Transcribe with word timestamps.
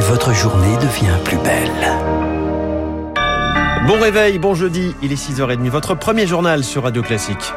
et 0.00 0.02
votre 0.02 0.32
journée 0.32 0.76
devient 0.76 1.18
plus 1.24 1.36
belle. 1.36 1.70
Bon 3.86 4.00
réveil, 4.00 4.38
bon 4.38 4.54
jeudi, 4.54 4.94
il 5.02 5.12
est 5.12 5.30
6h30, 5.30 5.68
votre 5.68 5.94
premier 5.94 6.26
journal 6.26 6.64
sur 6.64 6.84
Radio 6.84 7.02
Classique. 7.02 7.52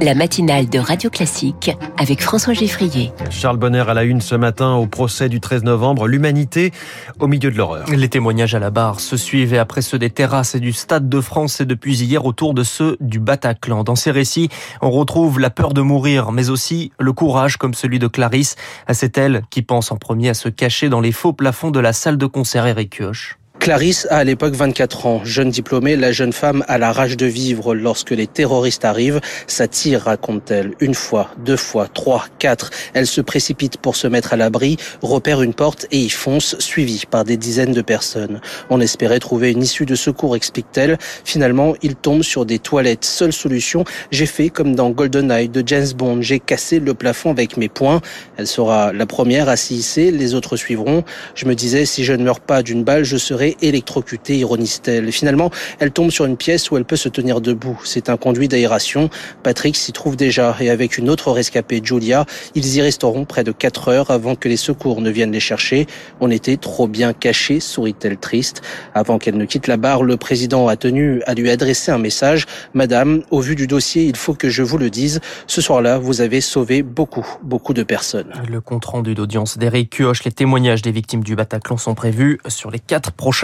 La 0.00 0.14
matinale 0.14 0.68
de 0.68 0.78
Radio 0.78 1.10
Classique 1.10 1.76
avec 1.98 2.22
François 2.22 2.52
Geffrier. 2.52 3.10
Charles 3.30 3.56
Bonner 3.56 3.84
à 3.88 3.94
la 3.94 4.04
une 4.04 4.20
ce 4.20 4.36
matin 4.36 4.74
au 4.74 4.86
procès 4.86 5.28
du 5.28 5.40
13 5.40 5.64
novembre, 5.64 6.06
l'humanité 6.06 6.72
au 7.18 7.26
milieu 7.26 7.50
de 7.50 7.56
l'horreur. 7.56 7.86
Les 7.90 8.08
témoignages 8.08 8.54
à 8.54 8.60
la 8.60 8.70
barre 8.70 9.00
se 9.00 9.16
suivent 9.16 9.54
après 9.54 9.82
ceux 9.82 9.98
des 9.98 10.10
terrasses 10.10 10.54
et 10.54 10.60
du 10.60 10.72
Stade 10.72 11.08
de 11.08 11.20
France 11.20 11.60
et 11.60 11.66
depuis 11.66 12.00
hier 12.00 12.24
autour 12.24 12.54
de 12.54 12.62
ceux 12.62 12.96
du 13.00 13.18
Bataclan. 13.18 13.82
Dans 13.82 13.96
ces 13.96 14.12
récits, 14.12 14.50
on 14.82 14.90
retrouve 14.90 15.40
la 15.40 15.50
peur 15.50 15.74
de 15.74 15.80
mourir, 15.80 16.30
mais 16.30 16.50
aussi 16.50 16.92
le 17.00 17.12
courage 17.12 17.56
comme 17.56 17.74
celui 17.74 17.98
de 17.98 18.06
Clarisse. 18.06 18.54
C'est 18.92 19.18
elle 19.18 19.42
qui 19.50 19.62
pense 19.62 19.90
en 19.90 19.96
premier 19.96 20.28
à 20.28 20.34
se 20.34 20.48
cacher 20.48 20.88
dans 20.88 21.00
les 21.00 21.12
faux 21.12 21.32
plafonds 21.32 21.72
de 21.72 21.80
la 21.80 21.92
salle 21.92 22.18
de 22.18 22.26
concert 22.26 22.66
Eric 22.66 22.98
Kioch. 22.98 23.37
Clarisse 23.58 24.06
a 24.10 24.18
à 24.18 24.24
l'époque 24.24 24.54
24 24.54 25.06
ans. 25.06 25.20
Jeune 25.24 25.50
diplômée, 25.50 25.96
la 25.96 26.12
jeune 26.12 26.32
femme 26.32 26.64
a 26.68 26.78
la 26.78 26.92
rage 26.92 27.16
de 27.16 27.26
vivre 27.26 27.74
lorsque 27.74 28.12
les 28.12 28.26
terroristes 28.26 28.84
arrivent. 28.84 29.20
Ça 29.46 29.66
tire, 29.66 30.02
raconte-t-elle. 30.02 30.74
Une 30.80 30.94
fois, 30.94 31.30
deux 31.44 31.56
fois, 31.56 31.88
trois, 31.92 32.26
quatre. 32.38 32.70
Elle 32.94 33.06
se 33.06 33.20
précipite 33.20 33.76
pour 33.76 33.96
se 33.96 34.06
mettre 34.06 34.32
à 34.32 34.36
l'abri, 34.36 34.76
repère 35.02 35.42
une 35.42 35.54
porte 35.54 35.86
et 35.90 35.98
y 35.98 36.08
fonce, 36.08 36.56
suivie 36.60 37.02
par 37.10 37.24
des 37.24 37.36
dizaines 37.36 37.72
de 37.72 37.82
personnes. 37.82 38.40
On 38.70 38.80
espérait 38.80 39.18
trouver 39.18 39.50
une 39.50 39.62
issue 39.62 39.86
de 39.86 39.96
secours, 39.96 40.36
explique-t-elle. 40.36 40.96
Finalement, 41.24 41.74
il 41.82 41.96
tombe 41.96 42.22
sur 42.22 42.46
des 42.46 42.60
toilettes. 42.60 43.04
Seule 43.04 43.32
solution, 43.32 43.84
j'ai 44.12 44.26
fait 44.26 44.50
comme 44.50 44.76
dans 44.76 44.90
GoldenEye 44.90 45.48
de 45.48 45.62
James 45.66 45.92
Bond. 45.96 46.22
J'ai 46.22 46.38
cassé 46.38 46.78
le 46.78 46.94
plafond 46.94 47.32
avec 47.32 47.56
mes 47.56 47.68
poings. 47.68 48.00
Elle 48.36 48.46
sera 48.46 48.92
la 48.92 49.04
première 49.06 49.48
à 49.48 49.56
s'y 49.56 49.74
hisser, 49.74 50.10
les 50.10 50.34
autres 50.34 50.56
suivront. 50.56 51.02
Je 51.34 51.46
me 51.46 51.54
disais, 51.54 51.84
si 51.84 52.04
je 52.04 52.12
ne 52.12 52.22
meurs 52.22 52.40
pas 52.40 52.62
d'une 52.62 52.84
balle, 52.84 53.04
je 53.04 53.16
serai 53.16 53.47
électrocutée, 53.62 54.36
ironise-t-elle. 54.38 55.10
Finalement, 55.12 55.50
elle 55.78 55.90
tombe 55.90 56.10
sur 56.10 56.24
une 56.24 56.36
pièce 56.36 56.70
où 56.70 56.76
elle 56.76 56.84
peut 56.84 56.96
se 56.96 57.08
tenir 57.08 57.40
debout. 57.40 57.80
C'est 57.84 58.08
un 58.08 58.16
conduit 58.16 58.48
d'aération. 58.48 59.10
Patrick 59.42 59.76
s'y 59.76 59.92
trouve 59.92 60.16
déjà 60.16 60.56
et 60.60 60.70
avec 60.70 60.98
une 60.98 61.08
autre 61.08 61.32
rescapée, 61.32 61.80
Julia, 61.82 62.26
ils 62.54 62.76
y 62.76 62.80
resteront 62.80 63.24
près 63.24 63.44
de 63.44 63.52
4 63.52 63.88
heures 63.88 64.10
avant 64.10 64.34
que 64.34 64.48
les 64.48 64.56
secours 64.56 65.00
ne 65.00 65.10
viennent 65.10 65.32
les 65.32 65.40
chercher. 65.40 65.86
On 66.20 66.30
était 66.30 66.56
trop 66.56 66.88
bien 66.88 67.12
cachés, 67.12 67.60
sourit-elle 67.60 68.16
triste. 68.16 68.62
Avant 68.94 69.18
qu'elle 69.18 69.36
ne 69.36 69.44
quitte 69.44 69.66
la 69.66 69.76
barre, 69.76 70.02
le 70.02 70.16
président 70.16 70.68
a 70.68 70.76
tenu 70.76 71.22
à 71.26 71.34
lui 71.34 71.50
adresser 71.50 71.92
un 71.92 71.98
message. 71.98 72.46
Madame, 72.74 73.22
au 73.30 73.40
vu 73.40 73.54
du 73.54 73.66
dossier, 73.66 74.04
il 74.04 74.16
faut 74.16 74.34
que 74.34 74.48
je 74.48 74.62
vous 74.62 74.78
le 74.78 74.90
dise. 74.90 75.20
Ce 75.46 75.60
soir-là, 75.60 75.98
vous 75.98 76.20
avez 76.20 76.40
sauvé 76.40 76.82
beaucoup, 76.82 77.26
beaucoup 77.42 77.74
de 77.74 77.82
personnes. 77.82 78.32
Le 78.48 78.60
compte 78.60 78.84
rendu 78.84 79.14
d'audience 79.14 79.58
d'Eric 79.58 79.90
Kioch, 79.90 80.24
les 80.24 80.32
témoignages 80.32 80.82
des 80.82 80.90
victimes 80.90 81.22
du 81.22 81.36
Bataclan 81.36 81.76
sont 81.76 81.94
prévus 81.94 82.38
sur 82.48 82.70
les 82.70 82.80
quatre 82.80 83.12
prochains 83.12 83.37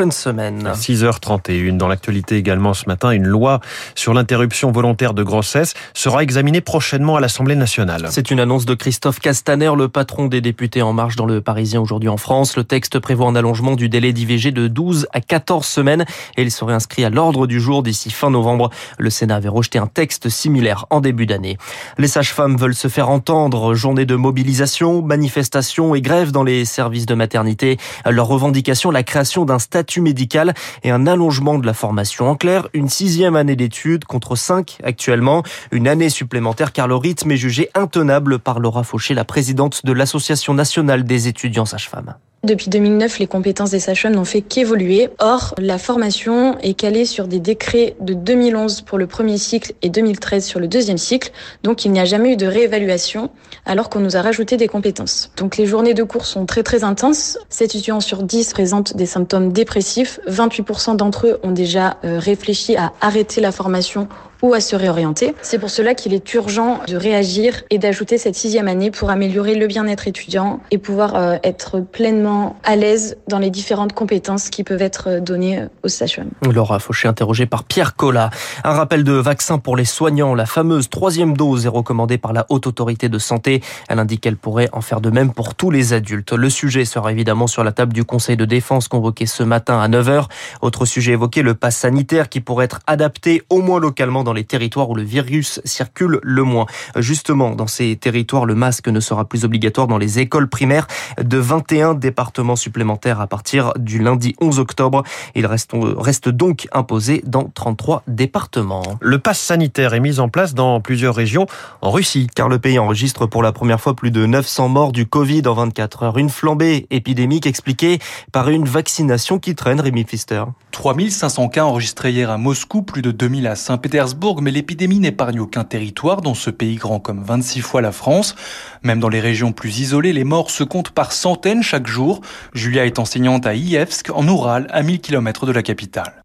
6h31. 0.73 1.77
Dans 1.77 1.87
l'actualité 1.87 2.37
également 2.37 2.75
ce 2.75 2.87
matin, 2.87 3.11
une 3.13 3.27
loi 3.27 3.61
sur 3.95 4.13
l'interruption 4.13 4.73
volontaire 4.73 5.15
de 5.15 5.23
grossesse 5.23 5.75
sera 5.93 6.23
examinée 6.25 6.61
prochainement 6.61 7.15
à 7.15 7.21
l'Assemblée 7.21 7.55
nationale. 7.55 8.09
C'est 8.11 8.33
une 8.33 8.41
annonce 8.41 8.65
de 8.65 8.75
Christophe 8.75 9.21
Castaner, 9.21 9.71
le 9.77 9.89
patron 9.89 10.27
des 10.27 10.41
députés 10.41 10.83
En 10.83 10.93
Marche 10.93 11.15
dans 11.15 11.27
le 11.27 11.41
Parisien 11.41 11.81
aujourd'hui 11.81 12.09
en 12.09 12.17
France. 12.17 12.57
Le 12.57 12.65
texte 12.65 12.99
prévoit 12.99 13.29
un 13.29 13.37
allongement 13.37 13.77
du 13.77 13.89
délai 13.89 14.13
d'IVG 14.13 14.51
de 14.51 14.67
12 14.67 15.07
à 15.13 15.21
14 15.21 15.65
semaines 15.65 16.05
et 16.37 16.43
il 16.43 16.51
serait 16.51 16.75
inscrit 16.75 17.05
à 17.05 17.11
l'ordre 17.11 17.47
du 17.47 17.61
jour 17.61 17.85
d'ici 17.85 18.11
fin 18.11 18.31
novembre. 18.31 18.71
Le 18.99 19.11
Sénat 19.11 19.37
avait 19.37 19.49
rejeté 19.49 19.79
un 19.79 19.87
texte 19.87 20.29
similaire 20.29 20.87
en 20.91 21.01
début 21.01 21.27
d'année. 21.27 21.57
Les 21.99 22.09
sages-femmes 22.09 22.57
veulent 22.57 22.75
se 22.75 22.89
faire 22.89 23.11
entendre. 23.11 23.75
Journée 23.75 24.07
de 24.07 24.17
mobilisation, 24.17 25.03
manifestation 25.03 25.95
et 25.95 26.03
grève 26.03 26.33
dans 26.33 26.43
les 26.43 26.65
services 26.65 27.07
de 27.07 27.15
maternité. 27.15 27.77
Leur 28.11 28.27
revendication, 28.27 28.91
la 28.91 29.05
création 29.05 29.45
d'un 29.45 29.61
statut 29.61 29.84
médical 30.01 30.55
et 30.83 30.91
un 30.91 31.07
allongement 31.07 31.59
de 31.59 31.67
la 31.67 31.75
formation. 31.75 32.29
En 32.29 32.37
clair, 32.37 32.69
une 32.73 32.89
sixième 32.89 33.37
année 33.37 33.57
d'études 33.57 34.05
contre 34.05 34.37
cinq 34.37 34.79
actuellement. 34.83 35.43
Une 35.73 35.89
année 35.89 36.09
supplémentaire 36.09 36.73
car 36.73 36.89
le 36.89 36.97
rythme 36.97 37.31
est 37.31 37.37
jugé 37.37 37.71
intenable 37.75 38.39
par 38.39 38.61
Laura 38.61 38.83
Fauché, 38.83 39.15
la 39.15 39.25
présidente 39.25 39.85
de 39.85 39.93
l'Association 39.93 40.55
nationale 40.55 41.05
des 41.05 41.29
étudiants 41.29 41.67
sages-femmes. 41.67 42.15
Depuis 42.45 42.69
2009, 42.69 43.21
les 43.21 43.27
compétences 43.27 43.71
des 43.71 43.79
sages-femmes 43.81 44.17
n'ont 44.17 44.27
fait 44.27 44.43
qu'évoluer. 44.43 45.09
Or, 45.19 45.55
la 45.57 45.79
formation 45.79 46.59
est 46.59 46.75
calée 46.75 47.07
sur 47.07 47.27
des 47.27 47.41
décrets 47.41 47.97
de 48.01 48.13
2011 48.13 48.83
pour 48.83 48.99
le 48.99 49.07
premier 49.07 49.39
cycle 49.39 49.73
et 49.81 49.89
2013 49.89 50.45
sur 50.45 50.61
le 50.61 50.69
deuxième 50.69 50.99
cycle. 50.99 51.33
Donc, 51.63 51.87
il 51.87 51.93
n'y 51.93 52.01
a 52.01 52.05
jamais 52.05 52.35
eu 52.35 52.37
de 52.37 52.45
réévaluation 52.45 53.31
alors 53.65 53.89
qu'on 53.89 54.01
nous 54.01 54.19
a 54.19 54.21
rajouté 54.21 54.59
des 54.59 54.69
compétences. 54.69 55.31
Donc, 55.39 55.57
les 55.57 55.65
journées 55.65 55.95
de 55.95 56.03
cours 56.03 56.27
sont 56.27 56.45
très 56.45 56.63
très 56.63 56.85
intenses. 56.85 57.39
7 57.49 57.77
étudiants 57.77 58.01
sur 58.01 58.23
10 58.23 58.53
présentent 58.53 58.95
des 58.95 59.07
symptômes 59.07 59.51
dépressifs. 59.51 60.21
28% 60.29 60.97
d'entre 60.97 61.29
eux 61.29 61.41
ont 61.45 61.53
déjà 61.53 61.97
euh, 62.05 62.19
réfléchi 62.19 62.77
à 62.77 62.93
arrêter 63.01 63.41
la 63.41 63.53
formation 63.53 64.07
ou 64.45 64.53
à 64.53 64.61
se 64.61 64.77
réorienter. 64.77 65.35
C'est 65.41 65.59
pour 65.59 65.71
cela 65.71 65.95
qu'il 65.95 66.13
est 66.13 66.35
urgent 66.35 66.81
de 66.87 66.97
réagir 66.97 67.63
et 67.71 67.79
d'ajouter 67.79 68.19
cette 68.19 68.35
sixième 68.35 68.69
année 68.69 68.91
pour 68.91 69.09
améliorer 69.09 69.55
le 69.55 69.67
bien-être 69.67 70.07
étudiant 70.07 70.61
et 70.71 70.77
pouvoir 70.77 71.15
euh, 71.15 71.37
être 71.43 71.81
pleinement 71.81 72.57
à 72.63 72.77
l'aise 72.77 73.17
dans 73.27 73.39
les 73.39 73.49
différentes 73.49 73.95
compétences 73.95 74.51
qui 74.51 74.63
peuvent 74.63 74.83
être 74.83 75.19
données 75.19 75.63
aux 75.83 75.89
sages-femmes. 75.89 76.29
Laura 76.43 76.79
Fauché, 76.79 77.09
interrogée 77.09 77.47
par 77.47 77.65
Pierre 77.65 77.97
Collat. 77.97 78.29
Un 78.65 78.73
rappel 78.73 79.03
de 79.03 79.13
vaccin 79.13 79.59
pour 79.59 79.79
les 79.79 79.87
soignants. 79.87 80.35
La 80.35 80.45
fameuse 80.45 80.91
troisième 80.91 81.39
dose 81.39 81.65
est 81.65 81.71
recommandée 81.71 82.19
par 82.19 82.35
la 82.35 82.45
Haute 82.51 82.67
Autorité 82.67 83.09
de 83.09 83.19
Santé. 83.19 83.63
Elle 83.89 83.99
indique 83.99 84.21
qu'elle 84.21 84.37
pourrait 84.37 84.69
en 84.73 84.83
faire 84.83 85.01
de 85.01 85.09
même 85.09 85.33
pour 85.33 85.55
tous 85.55 85.71
les 85.71 85.95
adultes. 85.95 86.35
Le 86.35 86.51
sujet 86.51 86.85
sera 86.85 87.13
évidemment 87.13 87.47
sur 87.47 87.65
la 87.65 87.73
table 87.73 87.95
du 87.95 88.05
Conseil 88.05 88.37
de 88.37 88.45
défense 88.45 88.89
convoqué 88.89 89.25
ce 89.25 89.43
matin 89.43 89.81
à 89.81 89.89
9h. 89.89 90.27
Autre 90.61 90.85
sujet 90.85 91.13
évoqué, 91.13 91.41
le 91.41 91.55
pass 91.55 91.79
sanitaire 91.79 92.29
qui 92.29 92.43
pourrait 92.43 92.67
être 92.67 92.81
adapté 92.87 93.43
au 93.49 93.63
moins 93.63 93.81
localement 93.81 94.23
dans 94.23 94.34
les 94.35 94.45
territoires 94.45 94.91
où 94.91 94.95
le 94.95 95.03
virus 95.03 95.61
circule 95.65 96.21
le 96.23 96.43
moins. 96.43 96.67
Justement, 96.97 97.55
dans 97.55 97.67
ces 97.67 97.97
territoires, 97.97 98.45
le 98.45 98.55
masque 98.55 98.89
ne 98.89 99.01
sera 99.01 99.25
plus 99.25 99.45
obligatoire 99.45 99.87
dans 99.87 99.99
les 99.99 100.19
écoles 100.19 100.49
primaires 100.49 100.87
de 101.21 101.39
21 101.39 101.95
départements 101.95 102.57
supplémentaires 102.57 103.21
à 103.21 103.27
partir 103.27 103.73
du 103.79 103.99
lundi 104.03 104.35
11 104.41 104.59
octobre. 104.59 105.03
Il 105.35 105.47
reste, 105.47 105.73
reste 105.75 106.29
donc 106.29 106.69
imposé 106.73 107.23
dans 107.27 107.45
33 107.45 108.03
départements. 108.07 108.99
Le 109.01 109.19
pass 109.19 109.39
sanitaire 109.39 109.95
est 109.95 110.01
mis 110.01 110.21
en 110.21 110.29
place 110.29 110.55
dans 110.55 110.81
plusieurs 110.81 111.15
régions 111.15 111.47
en 111.81 111.91
Russie. 111.91 112.27
Car 112.35 112.49
le 112.49 112.59
pays 112.59 112.79
enregistre 112.79 113.27
pour 113.27 113.43
la 113.43 113.53
première 113.53 113.81
fois 113.81 113.95
plus 113.95 114.11
de 114.11 114.27
900 114.27 114.69
morts 114.69 114.93
du 114.93 115.07
Covid 115.07 115.43
en 115.47 115.55
24 115.55 116.03
heures. 116.03 116.19
Une 116.19 116.31
flambée 116.31 116.87
épidémique 116.91 117.47
expliquée 117.47 117.99
par 118.33 118.49
une 118.49 118.65
vaccination 118.65 119.39
qui 119.39 119.55
traîne, 119.55 119.81
Rémi 119.81 120.05
Pfister. 120.05 120.45
3500 120.73 121.49
cas 121.49 121.65
enregistrés 121.65 122.11
hier 122.11 122.31
à 122.31 122.39
Moscou, 122.39 122.83
plus 122.83 123.03
de 123.03 123.13
2000 123.13 123.47
à 123.47 123.55
Saint-Pétersbourg, 123.55 124.24
mais 124.41 124.51
l'épidémie 124.51 125.01
n'épargne 125.01 125.41
aucun 125.41 125.65
territoire 125.65 126.23
dans 126.23 126.33
ce 126.33 126.49
pays 126.49 126.77
grand 126.77 126.99
comme 126.99 127.23
26 127.23 127.61
fois 127.61 127.83
la 127.83 127.93
France. 127.93 128.35
Même 128.83 128.99
dans 128.99 129.11
les 129.11 129.21
régions 129.21 129.53
plus 129.53 129.81
isolées, 129.81 130.15
les 130.15 130.25
morts 130.25 130.51
se 130.51 130.65
comptent 130.65 130.91
par 130.91 131.13
centaines 131.13 131.63
chaque 131.63 131.87
jour. 131.87 132.23
Julia 132.55 132.87
est 132.87 132.99
enseignante 132.99 133.47
à 133.47 133.55
Iyevsk, 133.55 134.11
en 134.15 134.27
Oural, 134.27 134.67
à 134.71 134.83
1000 134.83 135.01
km 135.01 135.45
de 135.45 135.53
la 135.53 135.63
capitale. 135.63 136.23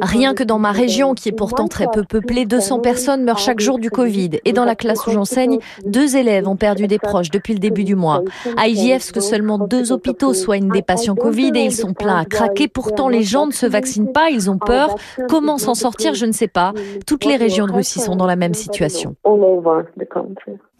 Rien 0.00 0.34
que 0.34 0.42
dans 0.42 0.58
ma 0.58 0.72
région, 0.72 1.14
qui 1.14 1.28
est 1.28 1.32
pourtant 1.36 1.68
très 1.68 1.86
peu 1.92 2.02
peuplée, 2.02 2.46
200 2.46 2.80
personnes 2.80 3.22
meurent 3.22 3.38
chaque 3.38 3.60
jour 3.60 3.78
du 3.78 3.90
Covid. 3.90 4.40
Et 4.44 4.52
dans 4.52 4.64
la 4.64 4.74
classe 4.74 5.06
où 5.06 5.12
j'enseigne, 5.12 5.58
deux 5.86 6.16
élèves 6.16 6.48
ont 6.48 6.56
perdu 6.56 6.88
des 6.88 6.98
proches 6.98 7.30
depuis 7.30 7.52
le 7.52 7.60
début 7.60 7.84
du 7.84 7.94
mois. 7.94 8.22
À 8.56 8.66
Iyevsk, 8.66 9.22
seulement 9.22 9.58
deux 9.58 9.92
hôpitaux 9.92 10.34
soignent 10.34 10.72
des 10.72 10.82
patients 10.82 11.14
Covid 11.14 11.52
et 11.54 11.64
ils 11.66 11.72
sont 11.72 11.94
pleins 11.94 12.18
à 12.18 12.24
craquer. 12.24 12.66
Pourtant, 12.66 13.08
les 13.08 13.22
gens 13.22 13.46
ne 13.46 13.52
se 13.52 13.66
vaccinent 13.66 14.12
pas, 14.12 14.30
ils 14.30 14.50
ont 14.50 14.58
peur. 14.58 14.96
Comment 15.28 15.58
s'en 15.58 15.74
sortir, 15.82 16.14
je 16.14 16.26
ne 16.26 16.32
sais 16.32 16.48
pas. 16.48 16.72
Toutes 17.06 17.24
les 17.24 17.36
régions 17.36 17.66
de 17.66 17.72
Russie 17.72 18.00
sont 18.00 18.16
dans 18.16 18.26
la 18.26 18.36
même 18.36 18.54
situation. 18.54 19.14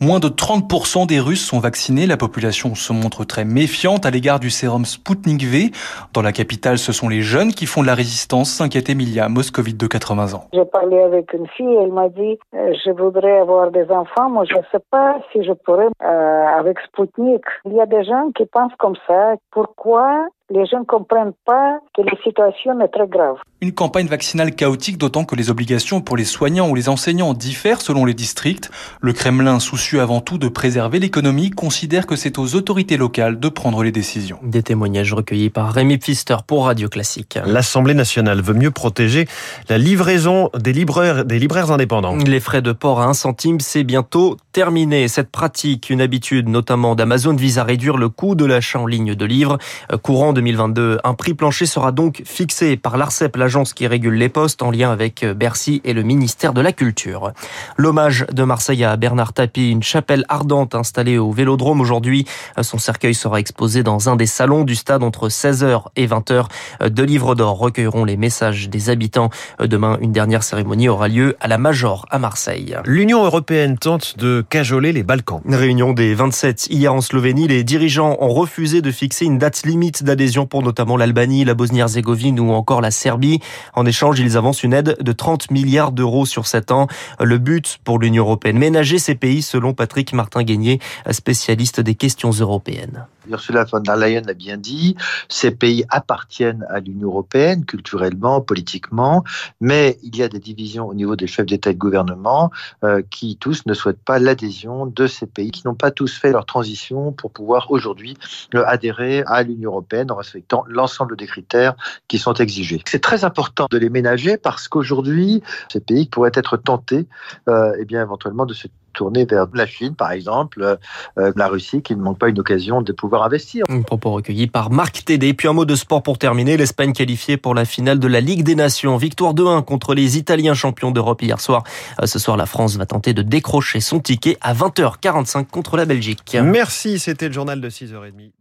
Moins 0.00 0.18
de 0.18 0.28
30% 0.28 1.06
des 1.06 1.20
Russes 1.20 1.46
sont 1.46 1.60
vaccinés. 1.60 2.06
La 2.06 2.16
population 2.16 2.74
se 2.74 2.92
montre 2.92 3.24
très 3.24 3.44
méfiante 3.44 4.04
à 4.04 4.10
l'égard 4.10 4.40
du 4.40 4.50
sérum 4.50 4.84
Sputnik 4.84 5.44
V. 5.44 5.70
Dans 6.12 6.22
la 6.22 6.32
capitale, 6.32 6.78
ce 6.78 6.92
sont 6.92 7.08
les 7.08 7.20
jeunes 7.20 7.52
qui 7.52 7.66
font 7.66 7.82
de 7.82 7.86
la 7.86 7.94
résistance, 7.94 8.50
s'inquiète 8.50 8.90
Emilia, 8.90 9.28
moscovite 9.28 9.78
de 9.78 9.86
80 9.86 10.34
ans. 10.34 10.44
J'ai 10.52 10.64
parlé 10.64 10.98
avec 11.00 11.32
une 11.32 11.46
fille, 11.56 11.76
elle 11.80 11.92
m'a 11.92 12.08
dit 12.08 12.36
euh, 12.54 12.72
je 12.84 12.90
voudrais 12.90 13.38
avoir 13.38 13.70
des 13.70 13.88
enfants, 13.90 14.28
moi 14.28 14.44
je 14.44 14.56
ne 14.56 14.62
sais 14.72 14.82
pas 14.90 15.20
si 15.30 15.44
je 15.44 15.52
pourrais 15.52 15.86
euh, 16.02 16.58
avec 16.58 16.78
Sputnik. 16.80 17.42
Il 17.64 17.74
y 17.74 17.80
a 17.80 17.86
des 17.86 18.02
gens 18.04 18.30
qui 18.36 18.44
pensent 18.46 18.74
comme 18.78 18.96
ça. 19.06 19.34
Pourquoi 19.52 20.26
les 20.52 20.66
gens 20.66 20.80
ne 20.80 20.84
comprennent 20.84 21.32
pas 21.46 21.78
que 21.96 22.02
la 22.02 22.12
situation 22.22 22.78
est 22.80 22.88
très 22.88 23.08
grave. 23.08 23.36
Une 23.62 23.72
campagne 23.72 24.06
vaccinale 24.06 24.54
chaotique, 24.54 24.98
d'autant 24.98 25.24
que 25.24 25.34
les 25.34 25.50
obligations 25.50 26.00
pour 26.00 26.16
les 26.16 26.24
soignants 26.24 26.68
ou 26.68 26.74
les 26.74 26.88
enseignants 26.88 27.32
diffèrent 27.32 27.80
selon 27.80 28.04
les 28.04 28.12
districts. 28.12 28.70
Le 29.00 29.12
Kremlin, 29.12 29.60
soucieux 29.60 30.00
avant 30.00 30.20
tout 30.20 30.36
de 30.36 30.48
préserver 30.48 30.98
l'économie, 30.98 31.50
considère 31.50 32.06
que 32.06 32.16
c'est 32.16 32.38
aux 32.38 32.54
autorités 32.54 32.96
locales 32.96 33.38
de 33.40 33.48
prendre 33.48 33.82
les 33.82 33.92
décisions. 33.92 34.38
Des 34.42 34.62
témoignages 34.62 35.14
recueillis 35.14 35.48
par 35.48 35.72
Rémi 35.72 35.96
Pfister 35.96 36.36
pour 36.46 36.66
Radio 36.66 36.88
Classique. 36.88 37.38
L'Assemblée 37.46 37.94
nationale 37.94 38.42
veut 38.42 38.54
mieux 38.54 38.72
protéger 38.72 39.26
la 39.68 39.78
livraison 39.78 40.50
des 40.58 40.72
libraires, 40.72 41.24
des 41.24 41.38
libraires 41.38 41.70
indépendants. 41.70 42.16
Les 42.16 42.40
frais 42.40 42.62
de 42.62 42.72
port 42.72 43.00
à 43.00 43.06
1 43.06 43.14
centime, 43.14 43.60
c'est 43.60 43.84
bientôt 43.84 44.36
terminé. 44.52 45.08
Cette 45.08 45.30
pratique, 45.30 45.88
une 45.88 46.00
habitude 46.00 46.48
notamment 46.48 46.94
d'Amazon, 46.94 47.36
vise 47.36 47.58
à 47.58 47.64
réduire 47.64 47.96
le 47.96 48.08
coût 48.08 48.34
de 48.34 48.44
l'achat 48.44 48.80
en 48.80 48.86
ligne 48.86 49.14
de 49.14 49.24
livres. 49.24 49.58
Courant 50.02 50.32
2022, 50.42 50.98
un 51.04 51.14
prix 51.14 51.34
plancher 51.34 51.66
sera 51.66 51.92
donc 51.92 52.22
fixé 52.24 52.76
par 52.76 52.96
l'ARCEP, 52.96 53.36
l'agence 53.36 53.74
qui 53.74 53.86
régule 53.86 54.14
les 54.14 54.28
postes, 54.28 54.60
en 54.62 54.72
lien 54.72 54.90
avec 54.90 55.24
Bercy 55.24 55.80
et 55.84 55.92
le 55.92 56.02
ministère 56.02 56.52
de 56.52 56.60
la 56.60 56.72
Culture. 56.72 57.30
L'hommage 57.76 58.26
de 58.32 58.42
Marseille 58.42 58.82
à 58.82 58.96
Bernard 58.96 59.34
Tapie, 59.34 59.70
une 59.70 59.84
chapelle 59.84 60.24
ardente 60.28 60.74
installée 60.74 61.16
au 61.16 61.30
Vélodrome 61.30 61.80
aujourd'hui. 61.80 62.26
Son 62.60 62.78
cercueil 62.78 63.14
sera 63.14 63.38
exposé 63.38 63.84
dans 63.84 64.08
un 64.08 64.16
des 64.16 64.26
salons 64.26 64.64
du 64.64 64.74
stade 64.74 65.04
entre 65.04 65.28
16h 65.28 65.84
et 65.94 66.08
20h. 66.08 66.46
Deux 66.90 67.04
livres 67.04 67.36
d'or 67.36 67.58
recueilleront 67.58 68.04
les 68.04 68.16
messages 68.16 68.68
des 68.68 68.90
habitants. 68.90 69.30
Demain, 69.60 69.96
une 70.00 70.10
dernière 70.10 70.42
cérémonie 70.42 70.88
aura 70.88 71.06
lieu 71.06 71.36
à 71.38 71.46
la 71.46 71.58
Major 71.58 72.04
à 72.10 72.18
Marseille. 72.18 72.76
L'Union 72.84 73.24
européenne 73.24 73.78
tente 73.78 74.18
de 74.18 74.44
cajoler 74.50 74.92
les 74.92 75.04
Balkans. 75.04 75.40
Réunion 75.48 75.92
des 75.92 76.14
27 76.14 76.66
hier 76.68 76.92
en 76.92 77.00
Slovénie. 77.00 77.46
Les 77.46 77.62
dirigeants 77.62 78.16
ont 78.18 78.34
refusé 78.34 78.82
de 78.82 78.90
fixer 78.90 79.24
une 79.26 79.38
date 79.38 79.64
limite 79.64 80.02
d'adhésion 80.02 80.31
pour 80.46 80.62
notamment 80.62 80.96
l'Albanie, 80.96 81.44
la 81.44 81.54
Bosnie-Herzégovine 81.54 82.40
ou 82.40 82.52
encore 82.52 82.80
la 82.80 82.90
Serbie. 82.90 83.40
En 83.74 83.86
échange, 83.86 84.18
ils 84.18 84.36
avancent 84.36 84.62
une 84.62 84.72
aide 84.72 84.96
de 85.00 85.12
30 85.12 85.50
milliards 85.50 85.92
d'euros 85.92 86.26
sur 86.26 86.46
7 86.46 86.72
ans. 86.72 86.86
Le 87.20 87.38
but 87.38 87.78
pour 87.84 87.98
l'Union 87.98 88.24
européenne, 88.24 88.58
ménager 88.58 88.98
ces 88.98 89.14
pays 89.14 89.42
selon 89.42 89.74
Patrick 89.74 90.12
Martin-Guégnier, 90.12 90.80
spécialiste 91.10 91.80
des 91.80 91.94
questions 91.94 92.30
européennes. 92.30 93.06
Ursula 93.28 93.64
von 93.64 93.80
der 93.80 93.96
Leyen 93.96 94.22
l'a 94.26 94.34
bien 94.34 94.56
dit, 94.56 94.96
ces 95.28 95.50
pays 95.50 95.84
appartiennent 95.88 96.66
à 96.68 96.80
l'Union 96.80 97.08
européenne 97.08 97.64
culturellement, 97.64 98.40
politiquement, 98.40 99.24
mais 99.60 99.98
il 100.02 100.16
y 100.16 100.22
a 100.22 100.28
des 100.28 100.38
divisions 100.38 100.88
au 100.88 100.94
niveau 100.94 101.16
des 101.16 101.26
chefs 101.26 101.46
d'État 101.46 101.70
et 101.70 101.74
de 101.74 101.78
gouvernement 101.78 102.50
euh, 102.84 103.02
qui 103.10 103.36
tous 103.36 103.66
ne 103.66 103.74
souhaitent 103.74 104.04
pas 104.04 104.18
l'adhésion 104.18 104.86
de 104.86 105.06
ces 105.06 105.26
pays, 105.26 105.50
qui 105.50 105.66
n'ont 105.66 105.74
pas 105.74 105.90
tous 105.90 106.16
fait 106.16 106.32
leur 106.32 106.46
transition 106.46 107.12
pour 107.12 107.30
pouvoir 107.30 107.70
aujourd'hui 107.70 108.16
euh, 108.54 108.64
adhérer 108.66 109.22
à 109.26 109.42
l'Union 109.42 109.70
européenne 109.70 110.10
en 110.10 110.16
respectant 110.16 110.64
l'ensemble 110.68 111.16
des 111.16 111.26
critères 111.26 111.74
qui 112.08 112.18
sont 112.18 112.34
exigés. 112.34 112.82
C'est 112.86 113.02
très 113.02 113.24
important 113.24 113.66
de 113.70 113.78
les 113.78 113.90
ménager 113.90 114.36
parce 114.36 114.68
qu'aujourd'hui, 114.68 115.42
ces 115.70 115.80
pays 115.80 116.08
pourraient 116.08 116.32
être 116.34 116.56
tentés, 116.56 117.06
euh, 117.48 117.74
et 117.78 117.84
bien 117.84 118.02
éventuellement 118.02 118.46
de 118.46 118.54
se 118.54 118.68
tourner 118.92 119.24
vers 119.24 119.46
la 119.54 119.66
Chine, 119.66 119.94
par 119.94 120.12
exemple, 120.12 120.78
euh, 121.18 121.32
la 121.36 121.48
Russie, 121.48 121.82
qui 121.82 121.96
ne 121.96 122.02
manque 122.02 122.18
pas 122.18 122.28
une 122.28 122.38
occasion 122.38 122.82
de 122.82 122.92
pouvoir 122.92 123.22
investir. 123.22 123.64
Un 123.68 123.82
propos 123.82 124.12
recueilli 124.12 124.46
par 124.46 124.70
Marc 124.70 125.04
Tédé. 125.04 125.34
Puis 125.34 125.48
un 125.48 125.52
mot 125.52 125.64
de 125.64 125.74
sport 125.74 126.02
pour 126.02 126.18
terminer. 126.18 126.56
L'Espagne 126.56 126.92
qualifiée 126.92 127.36
pour 127.36 127.54
la 127.54 127.64
finale 127.64 127.98
de 127.98 128.08
la 128.08 128.20
Ligue 128.20 128.42
des 128.42 128.54
Nations. 128.54 128.96
Victoire 128.96 129.34
2-1 129.34 129.64
contre 129.64 129.94
les 129.94 130.18
Italiens 130.18 130.54
champions 130.54 130.90
d'Europe 130.90 131.22
hier 131.22 131.40
soir. 131.40 131.64
Ce 132.04 132.18
soir, 132.18 132.36
la 132.36 132.46
France 132.46 132.76
va 132.76 132.86
tenter 132.86 133.14
de 133.14 133.22
décrocher 133.22 133.80
son 133.80 134.00
ticket 134.00 134.36
à 134.40 134.54
20h45 134.54 135.46
contre 135.46 135.76
la 135.76 135.84
Belgique. 135.84 136.36
Merci, 136.42 136.98
c'était 136.98 137.28
le 137.28 137.34
journal 137.34 137.60
de 137.60 137.70
6h30. 137.70 138.32